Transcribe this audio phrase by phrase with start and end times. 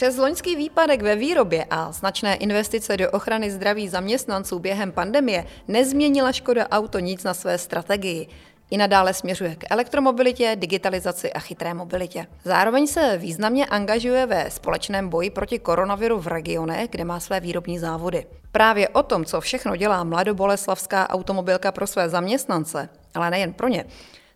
[0.00, 6.32] Přes loňský výpadek ve výrobě a značné investice do ochrany zdraví zaměstnanců během pandemie nezměnila
[6.32, 8.28] Škoda Auto nic na své strategii.
[8.70, 12.26] I nadále směřuje k elektromobilitě, digitalizaci a chytré mobilitě.
[12.44, 17.78] Zároveň se významně angažuje ve společném boji proti koronaviru v regionech, kde má své výrobní
[17.78, 18.26] závody.
[18.52, 23.84] Právě o tom, co všechno dělá mladoboleslavská automobilka pro své zaměstnance, ale nejen pro ně,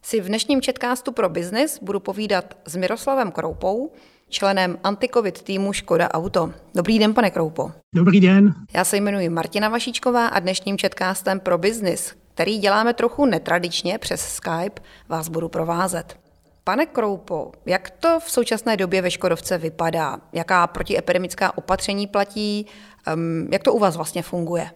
[0.02, 3.92] si v dnešním četkástu pro biznis budu povídat s Miroslavem Kroupou,
[4.34, 6.50] členem antikovid týmu Škoda Auto.
[6.74, 7.72] Dobrý den, pane Kroupo.
[7.94, 8.54] Dobrý den.
[8.72, 14.20] Já se jmenuji Martina Vašíčková a dnešním četcastem pro biznis, který děláme trochu netradičně přes
[14.20, 16.16] Skype, vás budu provázet.
[16.64, 20.18] Pane Kroupo, jak to v současné době ve Škodovce vypadá?
[20.32, 22.66] Jaká protiepidemická opatření platí?
[23.50, 24.70] Jak to u vás vlastně funguje?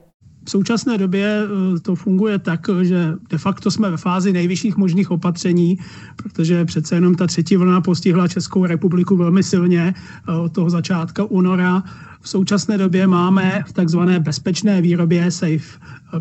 [0.48, 5.10] V současné době eh, to funguje tak, že de facto jsme ve fázi nejvyšších možných
[5.10, 5.78] opatření,
[6.16, 11.24] protože přece jenom ta třetí vlna postihla Českou republiku velmi silně eh, od toho začátka
[11.24, 11.82] února.
[12.20, 15.78] V současné době máme v takzvané bezpečné výrobě Safe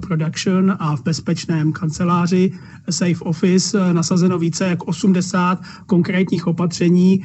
[0.08, 2.52] Production a v bezpečném kanceláři
[2.90, 7.24] Safe Office nasazeno více jak 80 konkrétních opatření,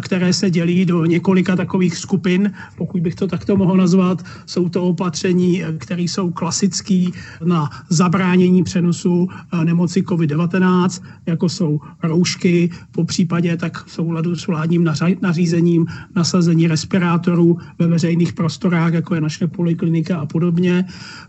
[0.00, 4.24] které se dělí do několika takových skupin, pokud bych to takto mohl nazvat.
[4.46, 7.04] Jsou to opatření, které jsou klasické
[7.44, 9.28] na zabránění přenosu
[9.64, 17.58] nemoci COVID-19, jako jsou roušky, po případě tak v souladu s vládním nařízením nasazení respirátorů
[17.78, 20.84] ve veřejných prostorách, jako je naše poliklinika a podobně.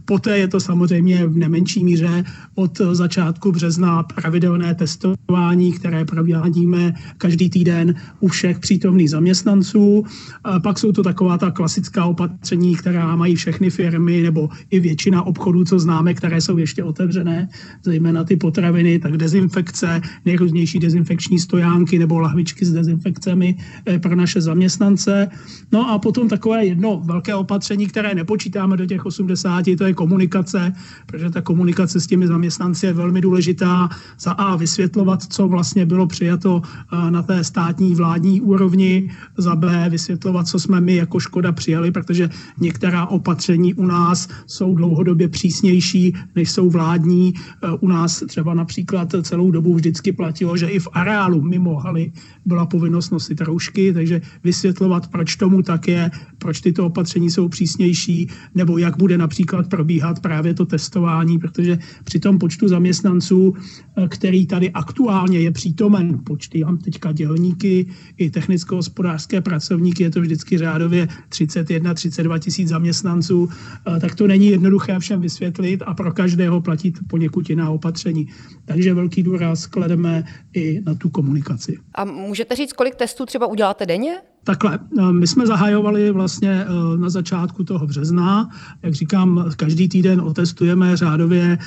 [0.06, 2.24] Poté je to samozřejmě v nemenší míře
[2.56, 10.06] od začátku března pravidelné testování, které provádíme každý týden u všech přítomných zaměstnanců.
[10.44, 15.26] A pak jsou to taková ta klasická opatření, která mají všechny firmy nebo i většina
[15.26, 17.50] obchodů, co známe, které jsou ještě otevřené,
[17.84, 24.42] zejména ty potraviny, tak dezinfekce, nejrůznější dezinfekční stojánky nebo lahvičky s dezinfekcemi eh, pro naše
[24.42, 25.28] zaměstnance.
[25.72, 30.74] No a potom takové jedno velké opatření, které nepočítáme do těch 80, to je komunikace,
[31.06, 33.90] protože ta komunikace s těmi zaměstnanci je velmi důležitá.
[34.20, 39.90] Za A vysvětlovat, co vlastně bylo přijato eh, na té státní vládní úrovni, za B
[39.90, 42.30] vysvětlovat, co jsme my jako Škoda přijali, protože
[42.60, 47.34] některá opatření u nás jsou dlouhodobě přísnější, než jsou vládní.
[47.34, 52.12] Eh, u nás třeba například celou dobu vždycky platilo, že i v areálu mimo haly
[52.46, 56.12] byla povinnost nosit roušky, takže vysvětlovat, proč tomu tak je,
[56.46, 62.20] proč tyto opatření jsou přísnější, nebo jak bude například probíhat právě to testování, protože při
[62.20, 63.54] tom počtu zaměstnanců,
[63.98, 67.86] eh, který tady aktuálně je přítomen, počty mám teďka dělníky
[68.18, 75.00] i technicko-hospodářské pracovníky, je to vždycky řádově 31-32 tisíc zaměstnanců, eh, tak to není jednoduché
[75.00, 78.30] všem vysvětlit a pro každého platit poněkud jiná opatření.
[78.66, 80.24] Takže velký důraz klademe
[80.54, 81.78] i na tu komunikaci.
[81.96, 84.35] A můžete říct, kolik testů třeba uděláte denně?
[84.46, 88.50] Takhle, eh, my jsme zahajovali vlastně eh, na začátku toho března.
[88.84, 91.58] Jak říkám, každý týden otestujeme řádově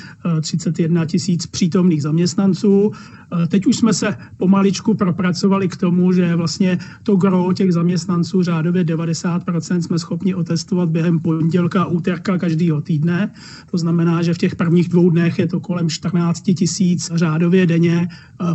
[0.41, 2.91] 31 eh, tisíc přítomných zaměstnanců.
[3.47, 8.83] Teď už jsme se pomaličku propracovali k tomu, že vlastně to gro těch zaměstnanců řádově
[8.83, 13.31] 90% jsme schopni otestovat během pondělka a úterka každého týdne.
[13.71, 18.07] To znamená, že v těch prvních dvou dnech je to kolem 14 tisíc řádově denně.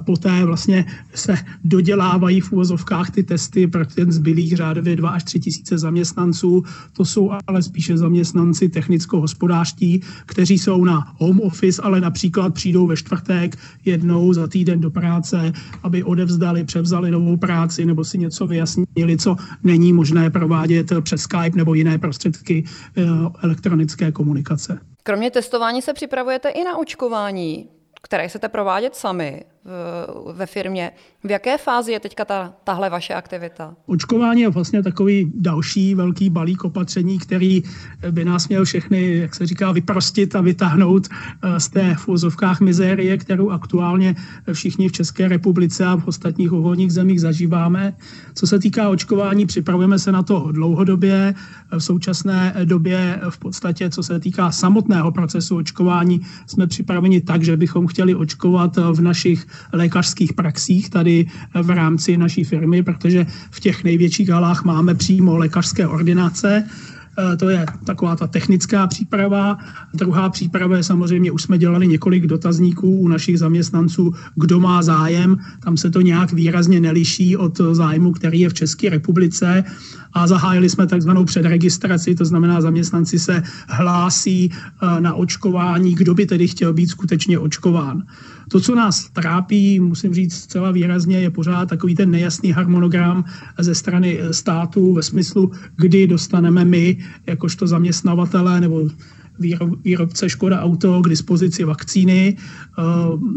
[0.05, 0.85] Poté vlastně
[1.15, 1.35] se
[1.65, 6.65] dodělávají v úvozovkách ty testy pro ten zbylých řádově 2 až 3 tisíce zaměstnanců.
[6.93, 12.97] To jsou ale spíše zaměstnanci technicko-hospodářští, kteří jsou na home office, ale například přijdou ve
[12.97, 15.53] čtvrtek jednou za týden do práce,
[15.83, 21.57] aby odevzdali, převzali novou práci nebo si něco vyjasnili, co není možné provádět přes Skype
[21.57, 22.65] nebo jiné prostředky
[22.97, 23.03] eh,
[23.43, 24.79] elektronické komunikace.
[25.03, 27.69] Kromě testování se připravujete i na očkování,
[28.03, 29.45] které chcete provádět sami
[30.33, 30.91] ve firmě.
[31.25, 33.75] V jaké fázi je teďka ta, tahle vaše aktivita?
[33.87, 37.63] Očkování je vlastně takový další velký balík opatření, který
[38.11, 42.61] by nás měl všechny, jak se říká, vyprostit a vytáhnout eh, z té v úzovkách
[42.61, 44.15] mizérie, kterou aktuálně
[44.53, 47.97] všichni v České republice a v ostatních uvolních zemích zažíváme.
[48.35, 51.35] Co se týká očkování, připravujeme se na to dlouhodobě.
[51.73, 57.57] V současné době v podstatě, co se týká samotného procesu očkování, jsme připraveni tak, že
[57.57, 61.27] bychom chtěli očkovat v našich lékařských praxích tady
[61.63, 66.65] v rámci naší firmy, protože v těch největších halách máme přímo lékařské ordinace
[67.39, 69.59] to je taková ta technická příprava.
[69.95, 75.37] Druhá příprava je samozřejmě, už jsme dělali několik dotazníků u našich zaměstnanců, kdo má zájem.
[75.65, 79.65] Tam se to nějak výrazně neliší od zájmu, který je v České republice
[80.13, 86.27] a zahájili jsme takzvanou předregistraci, to znamená, zaměstnanci se hlásí eh, na očkování, kdo by
[86.27, 88.03] tedy chtěl být skutečně očkován.
[88.49, 93.25] To, co nás trápí, musím říct zcela výrazně, je pořád takový ten nejasný harmonogram
[93.59, 98.89] ze strany státu ve smyslu, kdy dostaneme my, jakožto zaměstnavatele nebo
[99.85, 102.37] výrobce Škoda Auto k dispozici vakcíny.
[102.37, 102.83] Eh,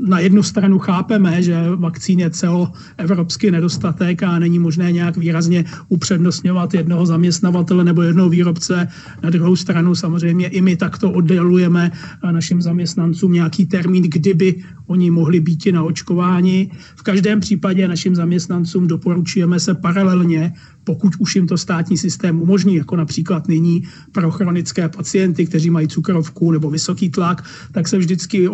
[0.08, 6.74] na jednu stranu chápeme, že vakcín je celoevropský nedostatek a není možné nějak výrazně upřednostňovat
[6.74, 8.88] jednoho zaměstnavatele nebo jednoho výrobce.
[9.24, 11.92] Na druhou stranu samozřejmě i my takto oddělujeme
[12.32, 14.56] našim zaměstnancům nějaký termín, kdyby
[14.88, 16.72] oni mohli být na očkování.
[16.96, 20.54] V každém případě našim zaměstnancům doporučujeme se paralelně
[20.88, 25.88] pokud už jim to státní systém umožní, jako například nyní pro chronické pacienty, kteří mají
[25.88, 28.54] cukrovku nebo vysoký tlak, tak se vždycky eh,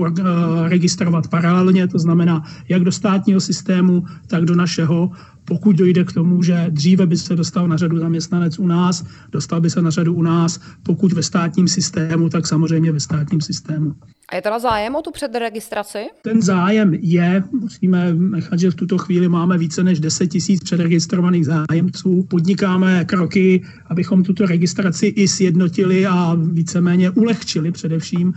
[0.69, 5.11] registrovat paralelně, to znamená jak do státního systému, tak do našeho
[5.45, 9.61] pokud dojde k tomu, že dříve by se dostal na řadu zaměstnanec u nás, dostal
[9.61, 13.95] by se na řadu u nás, pokud ve státním systému, tak samozřejmě ve státním systému.
[14.29, 15.99] A je teda zájem o tu předregistraci?
[16.21, 21.45] Ten zájem je, musíme nechat, že v tuto chvíli máme více než 10 tisíc předregistrovaných
[21.45, 22.23] zájemců.
[22.29, 28.33] Podnikáme kroky, abychom tuto registraci i sjednotili a víceméně ulehčili především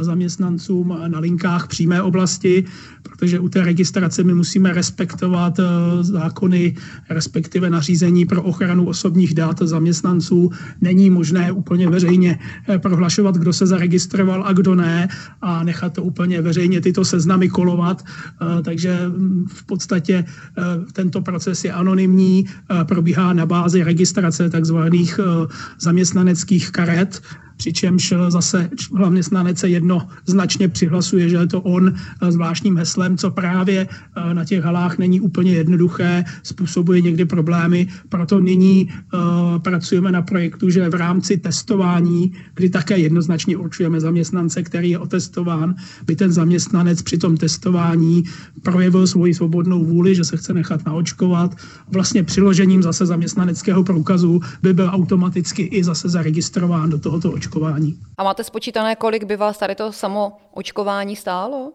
[0.00, 2.64] zaměstnancům na linkách přímé oblasti,
[3.02, 5.64] protože u té registrace my musíme respektovat eh,
[6.00, 6.76] zákony,
[7.10, 10.50] respektive nařízení pro ochranu osobních dat zaměstnanců.
[10.80, 12.38] Není možné úplně veřejně
[12.68, 15.08] eh, prohlašovat, kdo se zaregistroval a kdo ne
[15.42, 18.04] a nechat to úplně veřejně tyto seznamy kolovat.
[18.04, 20.24] Eh, takže mm, v podstatě
[20.92, 22.46] tento proces je anonymní,
[22.84, 25.20] probíhá na bázi registrace takzvaných
[25.78, 27.22] zaměstnaneckých karet,
[27.58, 31.94] přičemž zase hlavně snanece jednoznačně přihlasuje, že je to on
[32.28, 38.40] zvláštním heslem, co právě eh, na těch halách není úplně jednoduché, způsobuje někdy problémy, proto
[38.40, 38.88] nyní
[39.58, 45.74] pracujeme na projektu, že v rámci testování, kdy také jednoznačně určujeme zaměstnance, který je otestován,
[46.06, 48.24] by ten zaměstnanec při tom testování
[48.62, 51.56] projevil svoji svobodnou vůli, že se chce nechat naočkovat.
[51.92, 58.00] Vlastně přiložením zase zaměstnaneckého průkazu by byl automaticky i zase zaregistrován do tohoto očkování očkování.
[58.18, 61.72] A máte spočítané, kolik by vás tady to samo očkování stálo?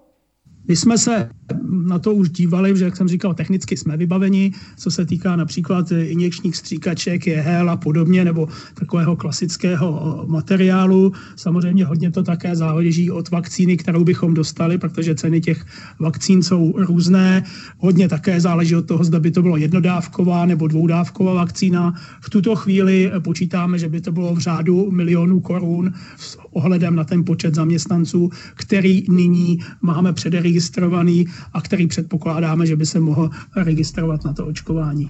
[0.68, 1.30] My jsme se
[1.70, 5.92] na to už dívali, že jak jsem říkal, technicky jsme vybaveni, co se týká například
[5.92, 11.12] injekčních stříkaček, jehel a podobně, nebo takového klasického materiálu.
[11.36, 15.66] Samozřejmě hodně to také záleží od vakcíny, kterou bychom dostali, protože ceny těch
[16.00, 17.44] vakcín jsou různé.
[17.78, 21.94] Hodně také záleží od toho, zda by to bylo jednodávková nebo dvoudávková vakcína.
[22.22, 27.04] V tuto chvíli počítáme, že by to bylo v řádu milionů korun s ohledem na
[27.04, 30.14] ten počet zaměstnanců, který nyní máme
[30.54, 35.10] předregistrovaný a který předpokládáme, že by se mohl registrovat na to očkování.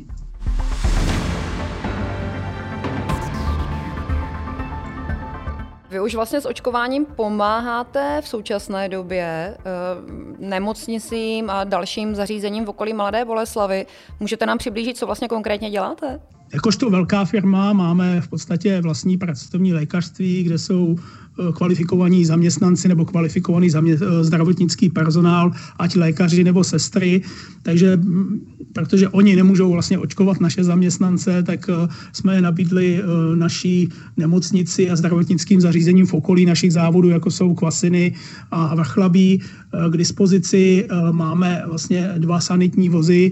[5.89, 9.61] Vy už vlastně s očkováním pomáháte v současné době eh,
[10.39, 13.85] nemocnicím a dalším zařízením v okolí Mladé Boleslavy.
[14.19, 16.19] Můžete nám přiblížit, co vlastně konkrétně děláte?
[16.53, 20.95] Jakožto velká firma máme v podstatě vlastní pracovní lékařství, kde jsou
[21.53, 27.21] kvalifikovaní zaměstnanci nebo kvalifikovaný zamě- eh, zdravotnický personál, ať lékaři nebo sestry.
[27.63, 27.99] Takže
[28.73, 33.01] protože oni nemůžou vlastně očkovat naše zaměstnance, tak eh, jsme je nabídli
[33.35, 38.13] naší nemocnici a zdravotnickým zařízením v okolí našich závodů, jako jsou Kvasiny
[38.51, 39.41] a Vrchlabí.
[39.89, 43.31] K dispozici máme vlastně dva sanitní vozy,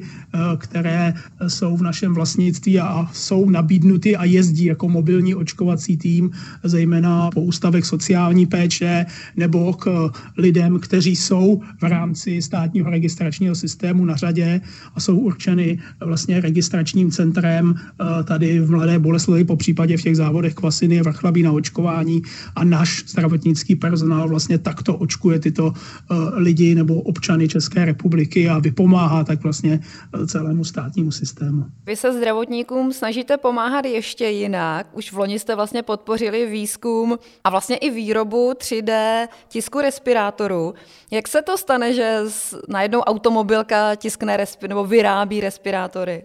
[0.58, 1.14] které
[1.48, 6.32] jsou v našem vlastnictví a jsou nabídnuty a jezdí jako mobilní očkovací tým,
[6.64, 9.06] zejména po ústavech sociální péče
[9.36, 14.62] nebo k lidem, kteří jsou v rámci státního registračního systému na řadě
[14.96, 20.16] a jsou určeny vlastně registračním centrem eh, tady v Mladé Boleslavi, po případě v těch
[20.18, 22.22] závodech Kvasiny, Vrchlabí na očkování
[22.56, 28.60] a náš zdravotnický personál vlastně takto očkuje tyto eh, lidi nebo občany České republiky a
[28.60, 31.66] vypomáhá tak vlastně eh, celému státnímu systému.
[31.86, 34.88] Vy se zdravotníkům snažíte pomáhat ještě jinak.
[34.94, 40.74] Už v loni jste vlastně podpořili výzkum a vlastně i výrobu 3D tisku respirátorů.
[41.12, 42.20] Jak se to stane, že
[42.68, 46.24] najednou automobilka tiskne respi- nebo vyrábí respirátory?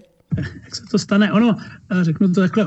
[0.66, 1.32] Jak se to stane?
[1.32, 1.56] Ono,
[1.90, 2.66] eh, řeknu to takhle,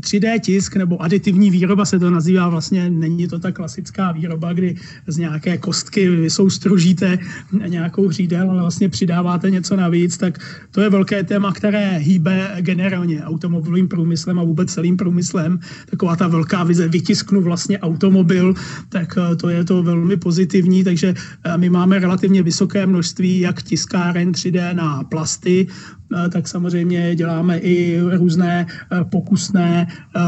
[0.00, 4.76] 3D tisk nebo aditivní výroba se to nazývá vlastně, není to ta klasická výroba, kdy
[5.06, 7.18] z nějaké kostky soustružíte
[7.66, 10.38] nějakou hřídel, ale vlastně přidáváte něco navíc, tak
[10.70, 15.58] to je velké téma, které hýbe generálně automobilovým průmyslem a vůbec celým průmyslem.
[15.90, 18.54] Taková ta velká vize, vytisknu vlastně automobil,
[18.88, 23.62] tak eh, to je to velmi pozitivní, takže eh, my máme relativně vysoké množství jak
[23.62, 25.66] tiskáren 3D na plasty,
[26.32, 30.20] tak samozřejmě děláme i různé e, pokusné e,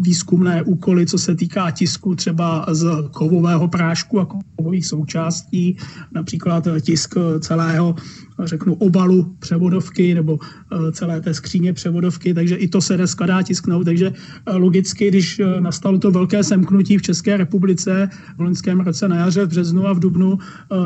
[0.00, 5.76] výzkumné úkoly, co se týká tisku třeba z kovového prášku a kovových součástí,
[6.12, 7.94] například tisk celého
[8.42, 13.42] řeknu, obalu převodovky nebo eh, celé té skříně převodovky, takže i to se dneska dá
[13.42, 13.84] tisknout.
[13.84, 14.12] Takže
[14.46, 19.16] eh, logicky, když eh, nastalo to velké semknutí v České republice v loňském roce na
[19.16, 20.38] jaře, v březnu a v dubnu,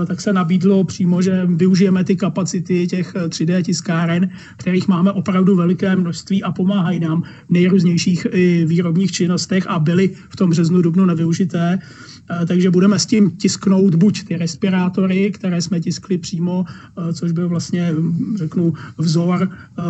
[0.06, 5.96] tak se nabídlo přímo, že využijeme ty kapacity těch 3D tiskáren, kterých máme opravdu veliké
[5.96, 8.26] množství a pomáhají nám v nejrůznějších
[8.64, 11.78] výrobních činnostech a byly v tom březnu, dubnu nevyužité.
[12.46, 16.64] Takže budeme s tím tisknout buď ty respirátory, které jsme tiskli přímo,
[17.12, 17.94] což byl vlastně,
[18.34, 19.82] řeknu, vzor eh,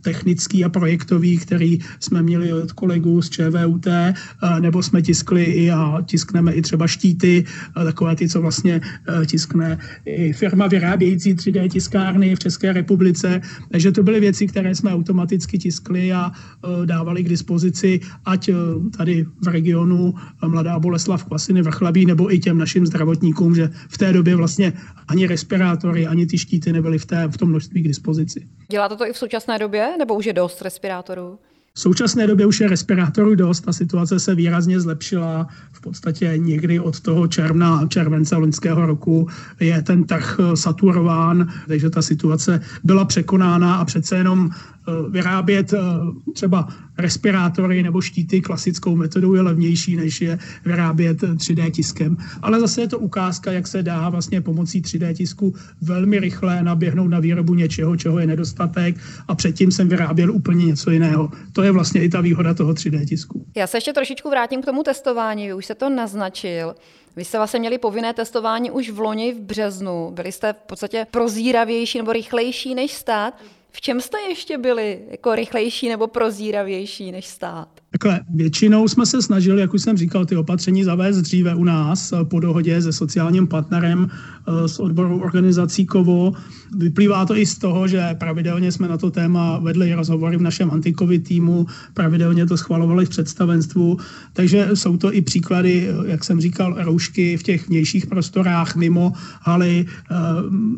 [0.00, 4.14] technický a projektový, který jsme měli od kolegů z ČVUT, eh,
[4.60, 8.80] nebo jsme tiskli i a tiskneme i třeba štíty, eh, takové ty, co vlastně
[9.26, 13.40] tiskne i firma vyrábějící 3D tiskárny v České republice.
[13.70, 16.32] Takže to byly věci, které jsme automaticky tiskli a
[16.84, 18.50] dávali k dispozici, ať
[18.96, 20.14] tady v regionu
[20.46, 24.72] Mladá Boleslav Kvasiny Vrchlabí, nebo i těm našim zdravotníkům, že v té době vlastně
[25.08, 28.46] ani respirátory, ani ty štíty nebyly nebyly v, té, v tom množství k dispozici.
[28.70, 31.38] Dělá to to i v současné době, nebo už je dost respirátorů?
[31.74, 35.46] V současné době už je respirátorů dost, ta situace se výrazně zlepšila.
[35.72, 39.28] V podstatě někdy od toho června, července loňského roku
[39.60, 44.50] je ten trh saturován, takže ta situace byla překonána a přece jenom
[45.08, 45.78] vyrábět eh,
[46.32, 52.16] třeba respirátory nebo štíty klasickou metodou je levnější, než je vyrábět 3D tiskem.
[52.42, 57.10] Ale zase je to ukázka, jak se dá vlastně pomocí 3D tisku velmi rychle naběhnout
[57.10, 58.96] na výrobu něčeho, čeho je nedostatek
[59.28, 61.30] a předtím jsem vyráběl úplně něco jiného.
[61.52, 63.46] To je vlastně i ta výhoda toho 3D tisku.
[63.56, 65.46] Já se ještě trošičku vrátím k tomu testování.
[65.46, 66.74] Vy už se to naznačil.
[67.16, 70.10] Vy jste vlastně měli povinné testování už v loni v březnu.
[70.14, 73.34] Byli jste v podstatě prozíravější nebo rychlejší než stát.
[73.76, 77.68] V čem jste ještě byli jako rychlejší nebo prozíravější než stát?
[77.90, 82.12] Takhle, většinou jsme se snažili, jak už jsem říkal, ty opatření zavést dříve u nás
[82.12, 84.10] eh, po dohodě se sociálním partnerem
[84.66, 86.32] z eh, odboru organizací KOVO.
[86.76, 90.70] Vyplývá to i z toho, že pravidelně jsme na to téma vedli rozhovory v našem
[90.70, 93.98] antikovid týmu, pravidelně to schvalovali v představenstvu,
[94.32, 99.12] takže jsou to i příklady, eh, jak jsem říkal, roušky v těch vnějších prostorách mimo
[99.40, 99.86] haly.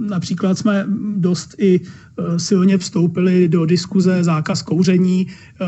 [0.09, 0.87] Například jsme
[1.17, 1.81] dost i
[2.37, 5.27] silně vstoupili do diskuze zákaz kouření,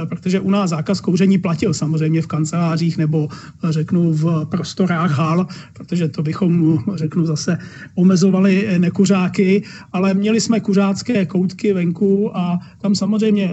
[0.08, 3.28] protože u nás zákaz kouření platil samozřejmě v kancelářích nebo
[3.70, 7.58] řeknu v prostorách hal, protože to bychom, řeknu zase,
[7.94, 13.50] omezovali nekuřáky, ale měli jsme kuřácké koutky venku a tam samozřejmě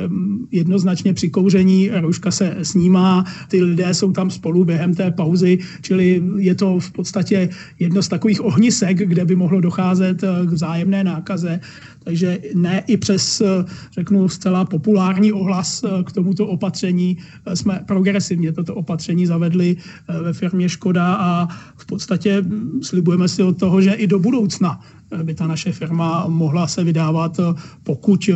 [0.52, 6.24] jednoznačně při kouření rouška se snímá, ty lidé jsou tam spolu během té pauzy, čili
[6.38, 11.60] je to v podstatě jedno z takových ohnisek, kde by mohlo docházet k vzájemné nákaze.
[12.04, 13.42] Takže ne i přes,
[13.92, 17.18] řeknu, zcela populární ohlas k tomuto opatření
[17.54, 21.48] jsme progresivně toto opatření zavedli eh, ve firmě Škoda a
[21.78, 24.80] v podstatě hm, slibujeme si od toho, že i do budoucna
[25.12, 27.44] eh, by ta naše firma mohla se vydávat, eh,
[27.84, 28.30] pokud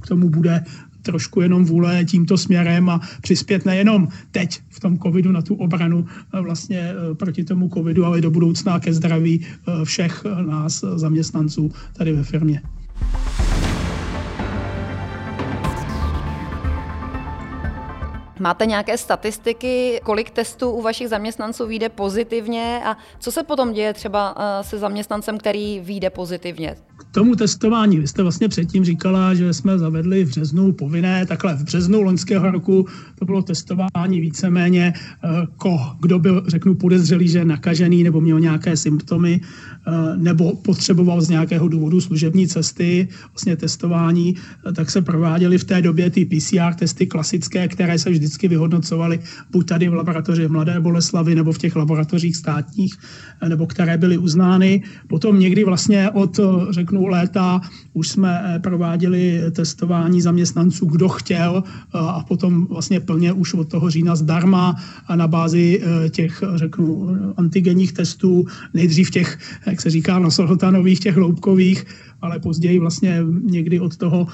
[0.00, 0.64] k tomu bude
[1.02, 6.06] trošku jenom vůle tímto směrem a přispět nejenom teď v tom covidu na tu obranu
[6.42, 9.40] vlastně proti tomu covidu, ale do budoucna ke zdraví
[9.84, 12.62] všech nás zaměstnanců tady ve firmě.
[18.40, 23.94] Máte nějaké statistiky, kolik testů u vašich zaměstnanců vyjde pozitivně a co se potom děje
[23.94, 26.76] třeba eh, se zaměstnancem, který vyjde pozitivně?
[26.96, 31.54] K tomu testování, vy jste vlastně předtím říkala, že jsme zavedli v březnu povinné, takhle
[31.54, 32.86] v březnu loňského roku
[33.18, 38.40] to bylo testování víceméně, eh, ko, kdo byl, řeknu, podezřelý, že je nakažený nebo měl
[38.40, 39.40] nějaké symptomy
[40.16, 44.34] nebo potřeboval z nějakého důvodu služební cesty, vlastně testování,
[44.74, 49.20] tak se prováděly v té době ty PCR testy klasické, které se vždy vždycky vyhodnocovali
[49.50, 52.94] buď tady v laboratoři v Mladé Boleslavi nebo v těch laboratořích státních,
[53.42, 54.82] eh, nebo které byly uznány.
[55.08, 57.60] Potom někdy vlastně od, eh, řeknu, léta
[57.92, 63.90] už jsme eh, prováděli testování zaměstnanců, kdo chtěl a potom vlastně plně už od toho
[63.90, 70.18] října zdarma a na bázi těch, řeknu, antigenních testů, nejdřív těch, jak jak se říká,
[70.18, 71.84] nosohotanových, těch hloubkových,
[72.20, 74.26] ale později vlastně někdy od toho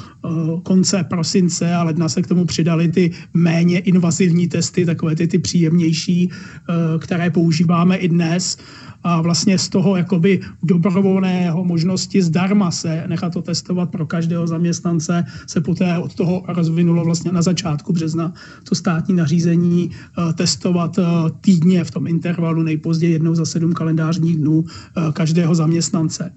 [0.63, 5.39] konce prosince a ledna se k tomu přidali ty méně invazivní testy, takové ty, ty
[5.39, 6.31] příjemnější,
[6.99, 8.59] které používáme i dnes
[9.07, 15.25] a vlastně z toho jakoby dobrovolného možnosti zdarma se nechat to testovat pro každého zaměstnance
[15.47, 18.33] se poté od toho rozvinulo vlastně na začátku března
[18.69, 21.03] to státní nařízení eh, testovat eh,
[21.41, 26.33] týdně v tom intervalu nejpozději jednou za sedm kalendářních dnů eh, každého zaměstnance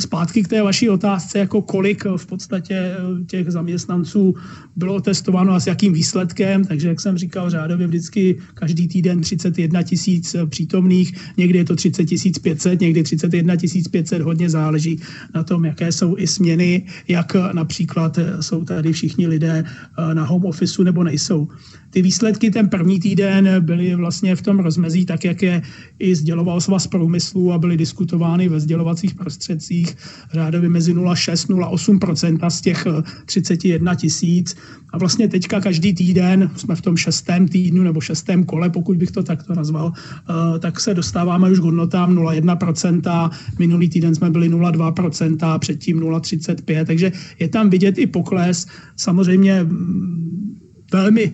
[0.00, 4.34] zpátky k té vaší otázce, jako kolik v podstatě eh, těch zaměstnanců
[4.76, 9.82] bylo testováno a s jakým výsledkem, takže jak jsem říkal, řádově vždycky každý týden 31
[9.82, 12.08] tisíc eh, přítomných, někdy je to 30
[12.42, 13.54] 500, někdy 31
[13.90, 15.00] 500, hodně záleží
[15.34, 19.64] na tom, jaké jsou i směny, jak například eh, jsou tady všichni lidé
[20.14, 21.48] na home officeu nebo nejsou.
[21.90, 25.62] Ty výsledky ten první týden byly vlastně v tom rozmezí, tak jak je
[25.98, 29.89] i sděloval svaz průmyslu a byly diskutovány ve sdělovacích prostředcích
[30.32, 32.86] řádově mezi 0,6-0,8 z těch
[33.26, 34.56] 31 tisíc.
[34.92, 39.10] A vlastně teďka každý týden, jsme v tom šestém týdnu nebo šestém kole, pokud bych
[39.10, 44.48] to takto nazval, eh, tak se dostáváme už k hodnotám 0,1% Minulý týden jsme byli
[44.48, 48.66] 0,2% předtím 0,35 takže je tam vidět i pokles.
[48.96, 50.58] Samozřejmě mm,
[50.92, 51.32] velmi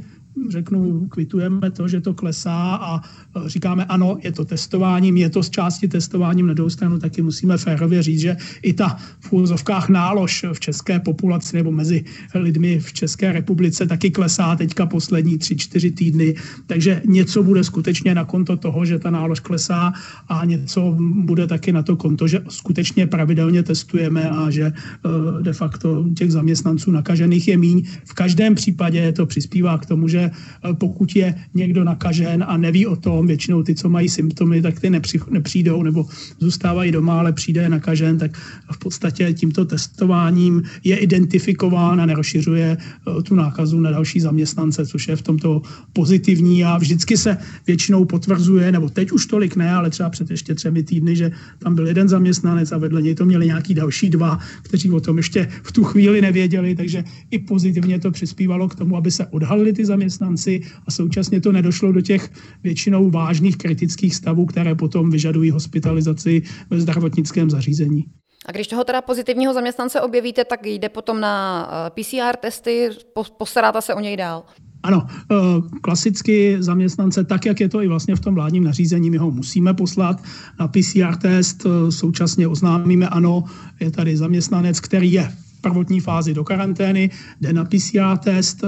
[0.48, 3.00] řeknu, kvitujeme to, že to klesá a
[3.46, 7.58] říkáme ano, je to testováním, je to z části testováním, na druhou stranu taky musíme
[7.58, 12.92] férově říct, že i ta v úzovkách nálož v české populaci nebo mezi lidmi v
[12.92, 16.34] České republice taky klesá teďka poslední tři, čtyři týdny,
[16.66, 19.92] takže něco bude skutečně na konto toho, že ta nálož klesá
[20.28, 25.52] a něco bude taky na to konto, že skutečně pravidelně testujeme a že eh, de
[25.52, 27.78] facto těch zaměstnanců nakažených je míň.
[28.04, 32.86] V každém případě to přispívá k tomu, že eh, pokud je někdo nakažen a neví
[32.86, 36.06] o tom, většinou ty, co mají symptomy, tak ty nepři, nepřijdou nebo
[36.38, 38.36] zůstávají doma, ale přijde nakažen, tak
[38.72, 45.08] v podstatě tímto testováním je identifikován a nerozšiřuje eh, tu nákazu na další zaměstnance, což
[45.08, 46.64] je v tomto pozitivní.
[46.64, 50.82] A vždycky se většinou potvrzuje, nebo teď už tolik ne, ale třeba před ještě třemi
[50.82, 54.90] týdny, že tam byl jeden zaměstnanec a vedle něj to měli nějaký další dva, kteří
[54.90, 59.10] o tom ještě v tu chvíli nevěděli, takže i pozitivně to přispívalo k tomu, aby
[59.10, 62.30] se odhalili ty zaměstnanci a současně to nedošlo do těch
[62.64, 68.04] většinou vážných kritických stavů, které potom vyžadují hospitalizaci ve zdravotnickém zařízení.
[68.46, 71.34] A když toho teda pozitivního zaměstnance objevíte, tak jde potom na
[71.66, 72.90] eh, PCR testy,
[73.38, 74.44] postaráte se o něj dál?
[74.82, 75.34] Ano, eh,
[75.82, 79.74] klasicky zaměstnance, tak jak je to i vlastně v tom vládním nařízení, my ho musíme
[79.74, 80.22] poslat
[80.60, 83.44] na PCR test, eh, současně oznámíme, ano,
[83.80, 85.32] je tady zaměstnanec, který je
[85.70, 88.64] prvotní fázi do karantény, jde na PCR test.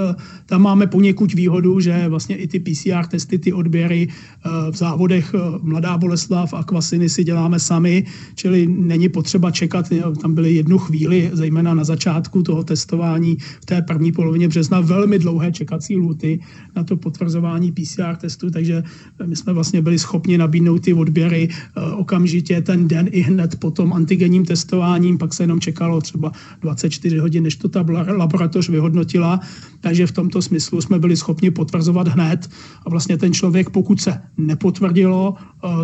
[0.46, 5.34] Tam máme poněkud výhodu, že vlastně i ty PCR testy, ty odběry eh, v závodech
[5.34, 9.86] eh, Mladá Boleslav a Kvasiny si děláme sami, čili není potřeba čekat,
[10.22, 15.18] tam byly jednu chvíli, zejména na začátku toho testování v té první polovině března, velmi
[15.18, 16.40] dlouhé čekací lhuty
[16.76, 18.82] na to potvrzování PCR testu, takže
[19.26, 23.70] my jsme vlastně byli schopni nabídnout ty odběry eh, okamžitě ten den i hned po
[23.70, 27.84] tom antigenním testováním, pak se jenom čekalo třeba 20 24 hodin, než to ta
[28.16, 29.40] laboratoř vyhodnotila.
[29.80, 32.48] Takže v tomto smyslu jsme byli schopni potvrzovat hned.
[32.86, 35.34] A vlastně ten člověk, pokud se nepotvrdilo,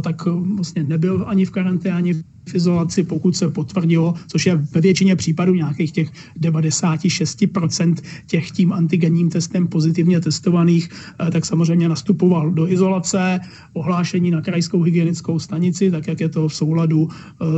[0.02, 2.14] tak eh, vlastně nebyl ani v karanténě,
[2.48, 6.08] v izolaci, pokud se potvrdilo, což je ve většině případů nějakých těch
[6.40, 7.94] 96%
[8.26, 13.40] těch tím antigenním testem pozitivně testovaných, eh, tak samozřejmě nastupoval do izolace,
[13.72, 17.08] ohlášení na krajskou hygienickou stanici, tak jak je to v souladu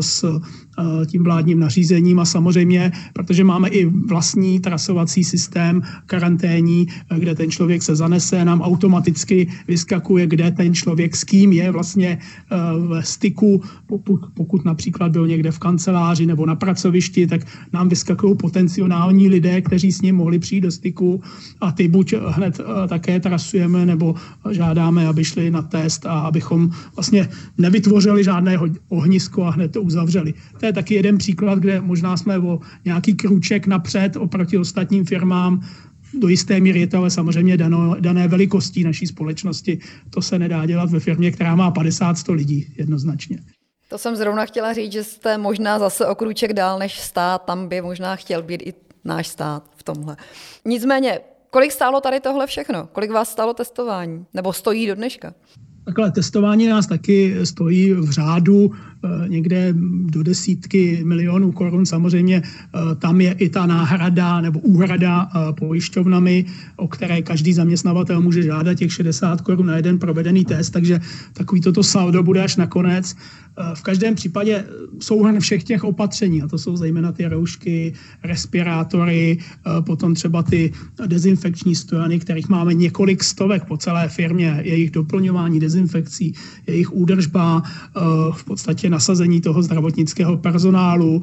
[0.00, 0.40] s
[1.06, 2.20] tím vládním nařízením.
[2.20, 6.86] A samozřejmě, protože máme i vlastní trasovací systém karanténní,
[7.18, 12.05] kde ten člověk se zanese, nám automaticky vyskakuje, kde ten člověk s kým je vlastně
[12.08, 17.40] eh, v styku, pokud, pokud například byl někde v kanceláři nebo na pracovišti, tak
[17.72, 21.20] nám vyskakují potenciální lidé, kteří s ním mohli přijít do styku.
[21.60, 24.14] A ty buď hned eh, také trasujeme nebo
[24.50, 30.34] žádáme, aby šli na test a abychom vlastně nevytvořili žádné ohnisko a hned to uzavřeli.
[30.60, 35.60] To je taky jeden příklad, kde možná jsme o nějaký krůček napřed oproti ostatním firmám
[36.16, 39.78] do jisté míry je to ale samozřejmě dano, dané velikostí naší společnosti.
[40.10, 43.38] To se nedá dělat ve firmě, která má 50-100 lidí jednoznačně.
[43.88, 47.68] To jsem zrovna chtěla říct, že jste možná zase o krůček dál než stát, tam
[47.68, 48.74] by možná chtěl být i
[49.04, 50.16] náš stát v tomhle.
[50.64, 52.88] Nicméně, kolik stálo tady tohle všechno?
[52.92, 54.26] Kolik vás stálo testování?
[54.34, 55.34] Nebo stojí do dneška?
[55.84, 58.72] Takhle testování nás taky stojí v řádu
[59.26, 59.74] někde
[60.10, 61.86] do desítky milionů korun.
[61.86, 62.42] Samozřejmě
[62.98, 66.44] tam je i ta náhrada nebo úhrada pojišťovnami,
[66.76, 71.00] o které každý zaměstnavatel může žádat těch 60 korun na jeden provedený test, takže
[71.32, 73.16] takový toto saldo bude až nakonec.
[73.74, 74.64] V každém případě
[75.00, 77.92] souhrn všech těch opatření, a to jsou zejména ty roušky,
[78.24, 79.38] respirátory,
[79.80, 80.72] potom třeba ty
[81.06, 86.34] dezinfekční stojany, kterých máme několik stovek po celé firmě, jejich doplňování dezinfekcí,
[86.66, 87.62] jejich údržba,
[88.32, 91.22] v podstatě nasazení toho zdravotnického personálu,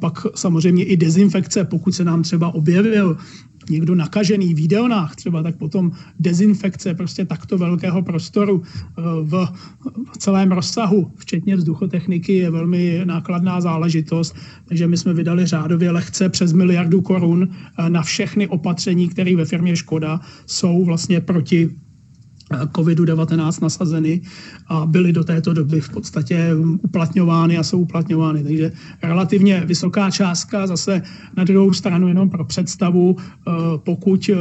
[0.00, 3.16] pak samozřejmě i dezinfekce, pokud se nám třeba objevil
[3.70, 9.48] někdo nakažený v jídelnách třeba, tak potom dezinfekce prostě takto velkého prostoru eh, v
[10.18, 14.36] celém rozsahu, včetně vzduchotechniky, je velmi nákladná záležitost.
[14.68, 19.44] Takže my jsme vydali řádově lehce přes miliardu korun eh, na všechny opatření, které ve
[19.44, 21.70] firmě Škoda jsou vlastně proti
[22.50, 24.20] COVID-19 nasazeny
[24.68, 26.50] a byly do této doby v podstatě
[26.82, 28.42] uplatňovány a jsou uplatňovány.
[28.42, 31.02] Takže relativně vysoká částka, zase
[31.36, 34.36] na druhou stranu jenom pro představu, eh, pokud eh,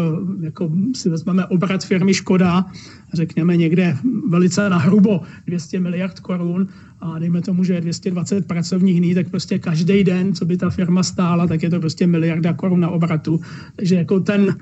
[0.45, 2.65] jako si vezmeme obrat firmy Škoda,
[3.13, 3.97] řekněme někde
[4.29, 6.67] velice na hrubo 200 miliard korun
[7.03, 10.69] a dejme tomu, že je 220 pracovních dní, tak prostě každý den, co by ta
[10.69, 13.39] firma stála, tak je to prostě miliarda korun na obratu.
[13.75, 14.55] Takže jako ten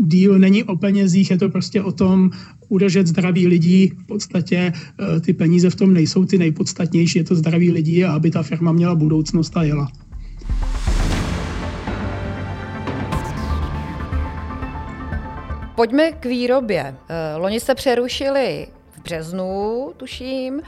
[0.00, 2.30] díl není o penězích, je to prostě o tom
[2.68, 3.92] udržet zdraví lidí.
[3.98, 8.12] V podstatě eh, ty peníze v tom nejsou ty nejpodstatnější, je to zdraví lidí a
[8.12, 9.88] aby ta firma měla budoucnost a jela.
[15.74, 16.94] Pojďme k výrobě.
[17.08, 20.60] Eh, loni jste přerušili v březnu, tuším.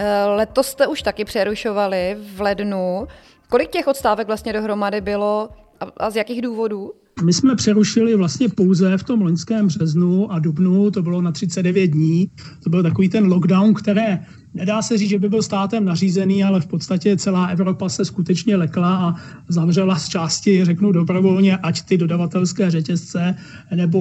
[0.00, 3.06] Eh, letos jste už taky přerušovali v lednu.
[3.48, 5.48] Kolik těch odstávek vlastně dohromady bylo
[5.96, 6.92] a, z jakých důvodů?
[7.24, 11.86] My jsme přerušili vlastně pouze v tom loňském březnu a dubnu, to bylo na 39
[11.86, 12.30] dní.
[12.64, 14.18] To byl takový ten lockdown, které
[14.54, 18.56] nedá se říct, že by byl státem nařízený, ale v podstatě celá Evropa se skutečně
[18.56, 19.14] lekla a
[19.48, 23.34] zavřela z části, řeknu dobrovolně, ať ty dodavatelské řetězce,
[23.74, 24.00] nebo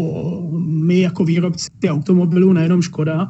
[0.63, 3.27] my jako výrobci automobilů, nejenom Škoda,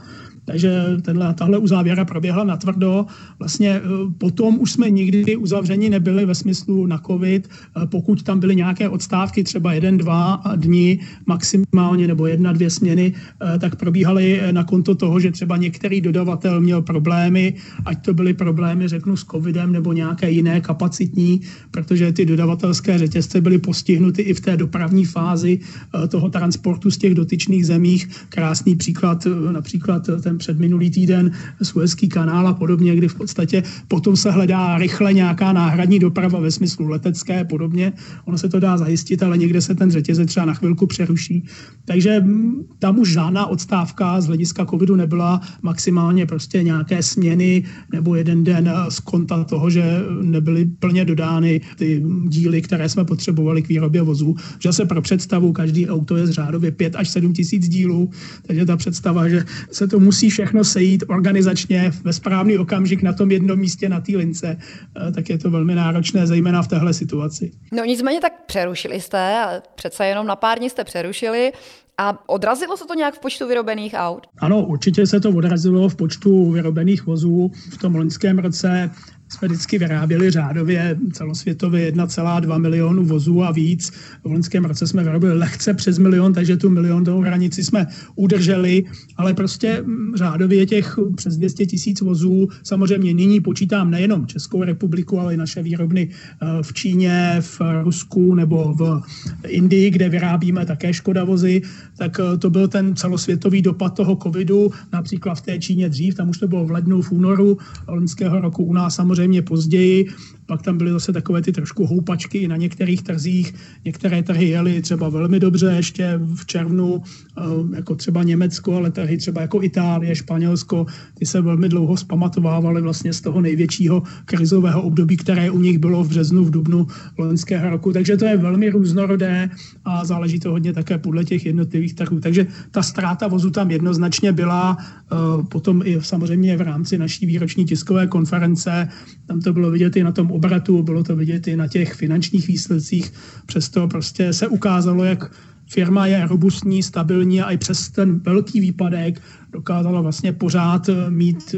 [0.48, 3.06] takže tenhle, tahle uzávěra proběhla natvrdo.
[3.40, 3.82] Vlastně e,
[4.18, 8.90] potom už jsme nikdy uzavřeni nebyli ve smyslu na COVID, e, pokud tam byly nějaké
[8.90, 13.14] odstávky, třeba jeden, dva dní maximálně nebo jedna, dvě směny,
[13.56, 17.54] e, tak probíhaly na konto toho, že třeba některý dodavatel měl problémy,
[17.86, 23.42] ať to byly problémy, řeknu, s covidem nebo nějaké jiné kapacitní, protože ty dodavatelské řetězce
[23.42, 25.60] byly postihnuty i v té dopravní fázi
[26.08, 28.08] toho transportu z těch dotyčných zemích.
[28.30, 31.32] Krásný příklad, například ten před minulý týden
[31.64, 36.52] Suezský kanál a podobně, kdy v podstatě potom se hledá rychle nějaká náhradní doprava ve
[36.52, 37.94] smyslu letecké a podobně.
[38.26, 41.46] Ono se to dá zajistit, ale někde se ten řetězec třeba na chvilku přeruší.
[41.86, 48.16] Takže mm, tam už žádná odstávka z hlediska covidu nebyla, maximálně prostě nějaké směny nebo
[48.16, 49.84] jeden den z konta toho, že
[50.22, 54.36] nebyly plně dodány ty díly, které jsme potřebovali k výrobě vozů.
[54.60, 58.10] Že se pro představu každý auto je z řádově 5 až 7 tisíc dílů,
[58.48, 63.14] takže ta představa, že se to musí musí všechno sejít organizačně ve správný okamžik na
[63.14, 66.94] tom jednom místě na té lince, eh, tak je to velmi náročné, zejména v téhle
[66.94, 67.52] situaci.
[67.72, 71.52] No nicméně tak přerušili jste, přece jenom na pár dní jste přerušili.
[72.00, 74.28] A odrazilo se to nějak v počtu vyrobených aut?
[74.38, 77.52] Ano, určitě se to odrazilo v počtu vyrobených vozů.
[77.74, 78.92] V tom loňském roce
[79.30, 83.92] jsme vždycky vyráběli řádově celosvětově 1,2 milionu vozů a víc.
[84.24, 88.84] V loňském roce jsme vyrobili lehce přes milion, takže tu milionovou hranici jsme udrželi,
[89.18, 92.48] ale prostě mm, řádově těch přes 200 tisíc vozů.
[92.64, 98.36] Samozřejmě nyní počítám nejenom Českou republiku, ale i naše výrobny eh, v Číně, v Rusku
[98.36, 99.02] nebo v
[99.48, 101.62] Indii, kde vyrábíme také Škoda vozy,
[101.98, 106.30] tak eh, to byl ten celosvětový dopad toho covidu, například v té Číně dřív, tam
[106.30, 110.06] už to bylo v lednu, v únoru loňského roku u nás samozřejmě samozřejmě později.
[110.48, 113.54] Pak tam byly zase takové ty trošku houpačky na některých trzích.
[113.86, 117.02] Některé trhy jeli třeba velmi dobře ještě v červnu,
[117.38, 117.42] eh,
[117.76, 120.86] jako třeba Německo, ale trhy třeba jako Itálie, Španělsko,
[121.20, 126.04] ty se velmi dlouho zpamatovávaly vlastně z toho největšího krizového období, které u nich bylo
[126.04, 127.94] v březnu, v dubnu loňského roku.
[127.94, 129.50] Takže to je velmi různorodé
[129.86, 132.20] a záleží to hodně také podle těch jednotlivých trhů.
[132.20, 137.66] Takže ta ztráta vozu tam jednoznačně byla, eh, potom i samozřejmě v rámci naší výroční
[137.66, 138.88] tiskové konference
[139.28, 142.48] tam to bylo vidět i na tom obratu, bylo to vidět i na těch finančních
[142.48, 143.14] výsledcích.
[143.46, 145.34] Přesto prostě se ukázalo, jak
[145.66, 149.22] firma je robustní, stabilní a i přes ten velký výpadek
[149.58, 151.56] dokázala vlastně pořád mít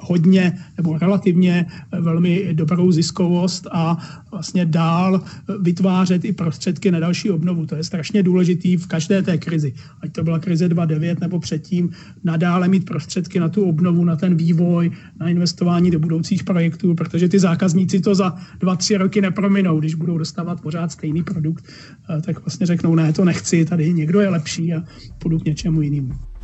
[0.00, 1.66] hodně nebo relativně
[2.00, 3.98] velmi dobrou ziskovost a
[4.30, 5.20] vlastně dál
[5.60, 7.66] vytvářet i prostředky na další obnovu.
[7.66, 9.74] To je strašně důležitý v každé té krizi.
[10.02, 11.90] Ať to byla krize 2.9 nebo předtím,
[12.24, 17.28] nadále mít prostředky na tu obnovu, na ten vývoj, na investování do budoucích projektů, protože
[17.28, 22.22] ty zákazníci to za dva, tři roky neprominou, když budou dostávat pořád stejný produkt, eh,
[22.22, 24.84] tak vlastně řeknou, ne, to nechci, tady někdo je lepší a
[25.18, 26.35] půjdu k něčemu jinému.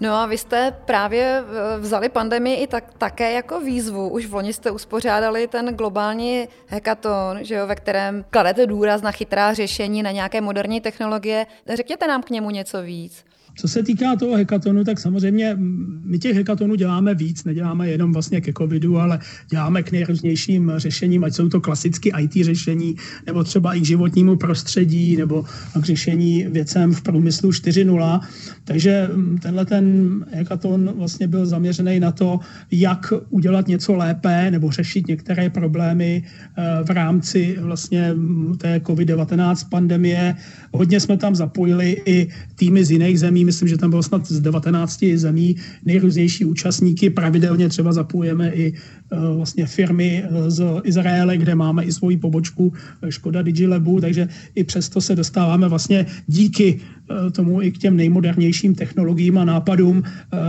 [0.00, 4.08] No a vy jste právě eh, vzali pandemii i tak, také jako výzvu.
[4.08, 9.10] Už v loni jste uspořádali ten globální hackathon, že jo, ve kterém kladete důraz na
[9.10, 11.46] chytrá řešení, na nějaké moderní technologie.
[11.74, 13.24] Řekněte nám k němu něco víc.
[13.56, 15.56] Co se týká toho hekatonu, tak samozřejmě
[16.04, 19.18] my těch hekatonů děláme víc, neděláme jenom vlastně ke covidu, ale
[19.50, 24.36] děláme k nejrůznějším řešením, ať jsou to klasicky IT řešení, nebo třeba i k životnímu
[24.36, 25.44] prostředí, nebo
[25.80, 28.20] k řešení věcem v průmyslu 4.0.
[28.64, 29.08] Takže
[29.42, 29.86] tenhle ten
[30.32, 32.40] hekaton vlastně byl zaměřený na to,
[32.70, 38.14] jak udělat něco lépe nebo řešit některé problémy eh, v rámci vlastně
[38.58, 40.34] té COVID-19 pandemie.
[40.72, 44.40] Hodně jsme tam zapojili i týmy z jiných zemí, myslím, že tam bylo snad z
[44.40, 47.10] 19 zemí nejrůznější účastníky.
[47.10, 52.72] Pravidelně třeba zapojujeme i eh, vlastně firmy eh, z Izraele, kde máme i svoji pobočku
[53.02, 56.80] eh, Škoda Digilabu, takže i přesto se dostáváme vlastně díky
[57.32, 60.02] tomu i k těm nejmodernějším technologiím a nápadům,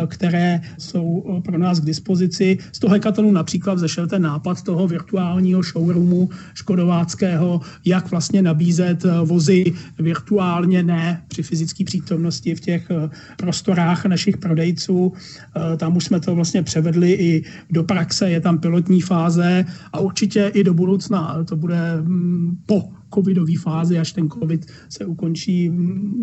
[0.07, 2.57] které jsou pro nás k dispozici.
[2.71, 9.73] Z toho hekatonu například vzešel ten nápad toho virtuálního showroomu škodováckého, jak vlastně nabízet vozy
[9.99, 15.13] virtuálně, ne při fyzické přítomnosti v těch Eh, prostorách našich prodejců.
[15.13, 19.99] Eh, tam už jsme to vlastně převedli i do praxe, je tam pilotní fáze a
[19.99, 25.71] určitě i do budoucna to bude mm, po covidové fázi, až ten covid se ukončí,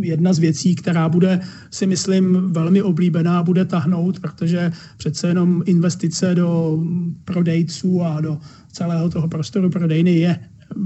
[0.00, 6.34] jedna z věcí, která bude, si myslím, velmi oblíbená, bude tahnout, protože přece jenom investice
[6.34, 6.78] do
[7.24, 8.38] prodejců a do
[8.72, 10.38] celého toho prostoru prodejny je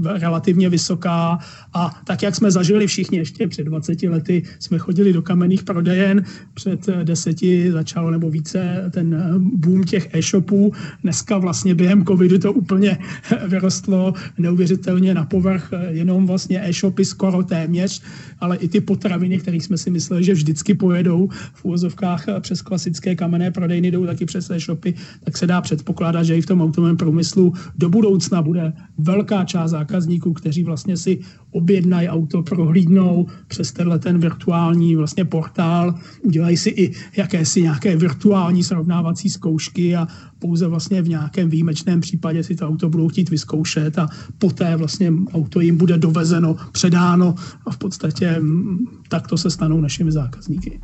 [0.05, 1.39] relativně vysoká.
[1.73, 6.23] A tak, jak jsme zažili všichni ještě před 20 lety, jsme chodili do kamenných prodejen,
[6.53, 9.23] před deseti začalo nebo více ten
[9.55, 10.73] boom těch e-shopů.
[11.03, 12.97] Dneska vlastně během covidu to úplně
[13.47, 18.01] vyrostlo neuvěřitelně na povrch, jenom vlastně e-shopy skoro téměř,
[18.39, 23.15] ale i ty potraviny, které jsme si mysleli, že vždycky pojedou v úvozovkách přes klasické
[23.15, 26.97] kamenné prodejny, jdou taky přes e-shopy, tak se dá předpokládat, že i v tom automovém
[26.97, 31.19] průmyslu do budoucna bude velká část zákazníků, kteří vlastně si
[31.51, 38.63] objednají auto, prohlídnou přes tenhle ten virtuální vlastně portál, udělají si i jakési nějaké virtuální
[38.63, 40.07] srovnávací zkoušky a
[40.39, 45.11] pouze vlastně v nějakém výjimečném případě si to auto budou chtít vyzkoušet a poté vlastně
[45.33, 48.77] auto jim bude dovezeno, předáno a v podstatě mm,
[49.09, 50.79] takto se stanou našimi zákazníky.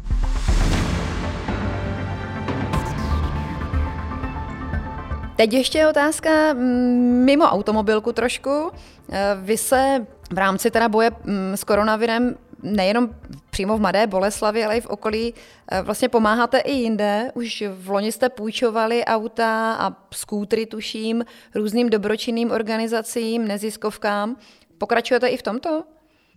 [5.36, 8.72] Teď ještě otázka mm, mimo automobilku trošku.
[9.12, 13.10] Eh, vy se v rámci teda boje mm, s koronavirem nejenom
[13.50, 15.34] přímo v Mladé Boleslavi, ale i v okolí
[15.72, 17.32] eh, vlastně pomáháte i jinde.
[17.34, 24.36] Už v loni jste půjčovali auta a skútry, tuším, různým dobročinným organizacím, neziskovkám.
[24.78, 25.84] Pokračujete i v tomto?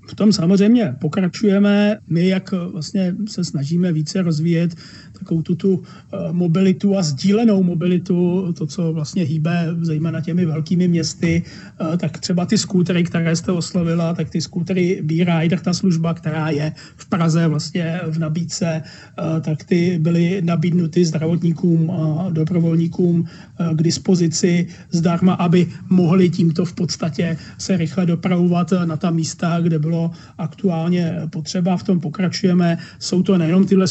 [0.06, 1.98] V tom samozřejmě pokračujeme.
[2.08, 4.74] My, jak vlastně se snažíme více rozvíjet
[5.18, 10.88] takovou tu, tu eh, mobilitu a sdílenou mobilitu, to, co vlastně hýbe zejména těmi velkými
[10.88, 16.14] městy, eh, tak třeba ty skútery, které jste oslovila, tak ty skútery B-Rider, ta služba,
[16.14, 23.24] která je v Praze vlastně v nabídce, eh, tak ty byly nabídnuty zdravotníkům a dobrovolníkům
[23.72, 29.78] k dispozici zdarma, aby mohli tímto v podstatě se rychle dopravovat na ta místa, kde
[29.88, 31.76] bylo aktuálně potřeba.
[31.76, 32.78] V tom pokračujeme.
[32.98, 33.86] Jsou to nejenom tyhle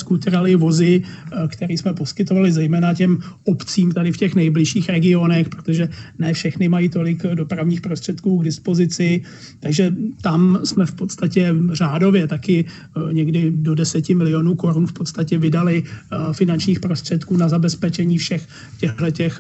[0.46, 5.90] i vozy, Eh, který jsme poskytovali zejména těm obcím tady v těch nejbližších regionech, protože
[6.20, 9.22] ne všechny mají tolik dopravních prostředků k dispozici,
[9.60, 15.38] takže tam jsme v podstatě řádově taky eh, někdy do 10 milionů korun v podstatě
[15.38, 18.48] vydali eh, finančních prostředků na zabezpečení všech
[18.80, 19.40] těchto těch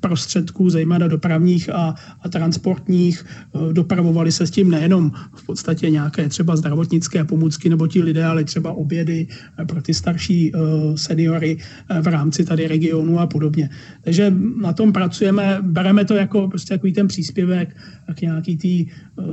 [0.00, 3.26] prostředků, zejména dopravních a, a transportních.
[3.72, 8.44] Dopravovali se s tím nejenom v podstatě nějaké třeba zdravotnické pomůcky nebo ti lidé, ale
[8.44, 9.26] třeba obědy
[9.66, 10.52] pro ty starší
[10.96, 13.70] seniory eh, v rámci tady regionu a podobně.
[14.04, 17.76] Takže na tom pracujeme, bereme to jako prostě takový ten příspěvek
[18.14, 19.24] k nějaký uh,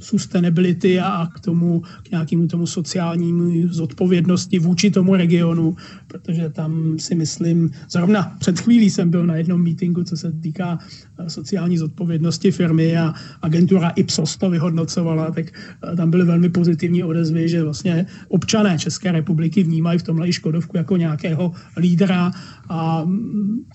[0.00, 7.14] sustainability a k tomu, k nějakému tomu sociálnímu zodpovědnosti vůči tomu regionu, protože tam si
[7.14, 10.78] myslím, zrovna před chvílí jsem byl na jednom meetingu, co se týká
[11.18, 15.46] eh, sociální zodpovědnosti firmy a agentura Ipsos to vyhodnocovala, tak
[15.96, 20.76] tam byly velmi pozitivní odezvy, že vlastně občané České republiky vnímají v tomhle i Škodovku
[20.76, 22.30] jako nějakého lídra
[22.68, 23.06] a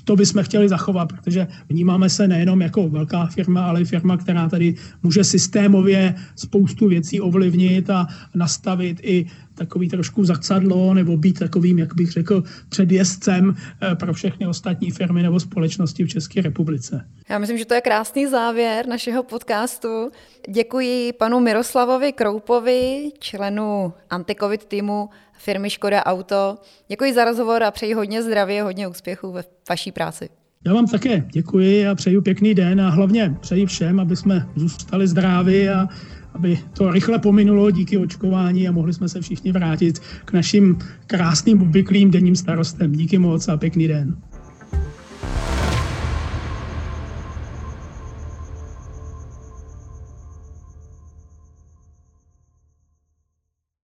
[0.04, 4.50] to bychom chtěli zachovat, protože vnímáme se nejenom jako velká firma, ale i firma, která
[4.50, 9.26] tady může systémově spoustu věcí ovlivnit a nastavit i
[9.60, 15.24] takový trošku zrcadlo nebo být takovým, jak bych řekl, předjezdcem eh, pro všechny ostatní firmy
[15.24, 17.06] nebo společnosti v České republice.
[17.30, 20.12] Já myslím, že to je krásný závěr našeho podcastu.
[20.50, 26.58] Děkuji panu Miroslavovi Kroupovi, členu antikovid týmu firmy Škoda Auto.
[26.88, 30.30] Děkuji za rozhovor a přeji hodně zdraví a hodně úspěchů ve vaší práci.
[30.66, 35.08] Já vám také děkuji a přeju pěkný den a hlavně přeji všem, aby jsme zůstali
[35.08, 35.88] zdraví a
[36.34, 41.62] aby to rychle pominulo díky očkování a mohli jsme se všichni vrátit k našim krásným
[41.62, 42.92] obvyklým denním starostem.
[42.92, 44.18] Díky moc a pěkný den.